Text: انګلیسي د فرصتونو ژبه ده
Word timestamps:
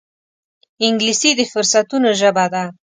انګلیسي 0.87 1.31
د 1.35 1.41
فرصتونو 1.51 2.09
ژبه 2.19 2.45
ده 2.53 2.63